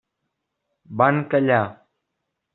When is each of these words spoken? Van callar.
Van 1.03 1.21
callar. 1.35 1.61